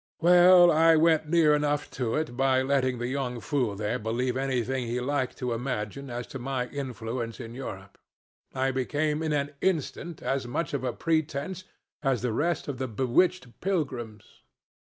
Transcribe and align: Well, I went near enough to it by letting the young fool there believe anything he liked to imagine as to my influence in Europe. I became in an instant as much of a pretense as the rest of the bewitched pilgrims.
Well, 0.19 0.71
I 0.71 0.95
went 0.95 1.29
near 1.29 1.53
enough 1.53 1.91
to 1.91 2.15
it 2.15 2.35
by 2.35 2.63
letting 2.63 2.97
the 2.97 3.05
young 3.07 3.39
fool 3.39 3.75
there 3.75 3.99
believe 3.99 4.35
anything 4.35 4.87
he 4.87 4.99
liked 4.99 5.37
to 5.37 5.53
imagine 5.53 6.09
as 6.09 6.25
to 6.33 6.39
my 6.39 6.67
influence 6.69 7.39
in 7.39 7.53
Europe. 7.53 7.99
I 8.51 8.71
became 8.71 9.21
in 9.21 9.31
an 9.31 9.51
instant 9.61 10.23
as 10.23 10.47
much 10.47 10.73
of 10.73 10.83
a 10.83 10.91
pretense 10.91 11.65
as 12.01 12.23
the 12.23 12.33
rest 12.33 12.67
of 12.67 12.79
the 12.79 12.87
bewitched 12.87 13.59
pilgrims. 13.61 14.41